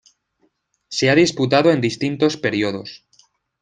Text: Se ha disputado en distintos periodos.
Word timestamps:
Se 0.87 1.11
ha 1.11 1.13
disputado 1.13 1.69
en 1.69 1.79
distintos 1.79 2.35
periodos. 2.35 3.05